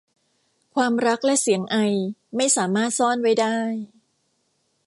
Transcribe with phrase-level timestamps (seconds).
[0.75, 1.77] ความรักและเสียงไอ
[2.35, 3.57] ไม่สามารถซ่อนไว้ได้